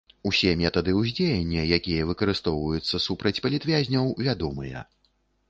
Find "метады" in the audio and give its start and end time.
0.61-0.93